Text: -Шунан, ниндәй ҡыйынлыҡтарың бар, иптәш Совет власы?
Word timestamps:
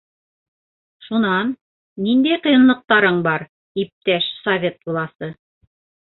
-Шунан, 1.07 1.51
ниндәй 2.05 2.39
ҡыйынлыҡтарың 2.47 3.21
бар, 3.29 3.47
иптәш 3.85 4.33
Совет 4.49 4.83
власы? 4.93 5.33